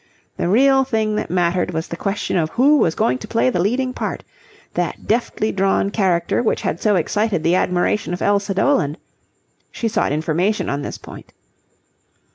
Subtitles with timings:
[0.37, 3.59] The real thing that mattered was the question of who was going to play the
[3.61, 4.23] leading part,
[4.73, 8.97] that deftly drawn character which had so excited the admiration of Elsa Doland.
[9.71, 11.33] She sought information on this point.